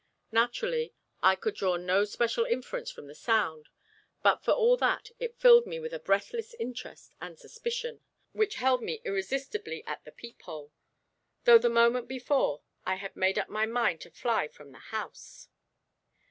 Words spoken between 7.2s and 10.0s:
and suspicion, which held me irresistibly